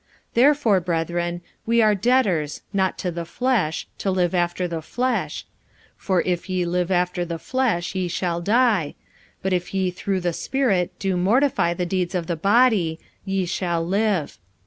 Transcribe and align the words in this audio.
45:008:012 0.29 0.33
Therefore, 0.33 0.79
brethren, 0.79 1.41
we 1.67 1.79
are 1.79 1.93
debtors, 1.93 2.63
not 2.73 2.97
to 2.97 3.11
the 3.11 3.23
flesh, 3.23 3.85
to 3.99 4.09
live 4.09 4.33
after 4.33 4.67
the 4.67 4.81
flesh. 4.81 5.45
45:008:013 5.93 5.93
For 5.97 6.21
if 6.23 6.49
ye 6.49 6.65
live 6.65 6.89
after 6.89 7.23
the 7.23 7.37
flesh, 7.37 7.93
ye 7.93 8.07
shall 8.07 8.41
die: 8.41 8.95
but 9.43 9.53
if 9.53 9.75
ye 9.75 9.91
through 9.91 10.21
the 10.21 10.33
Spirit 10.33 10.91
do 10.97 11.15
mortify 11.15 11.75
the 11.75 11.85
deeds 11.85 12.15
of 12.15 12.25
the 12.25 12.35
body, 12.35 12.99
ye 13.25 13.45
shall 13.45 13.85
live. 13.85 14.39